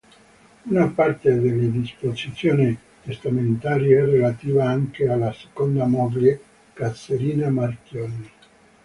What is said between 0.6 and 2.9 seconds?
Una parte delle disposizioni